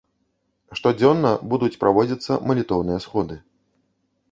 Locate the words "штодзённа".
0.79-1.33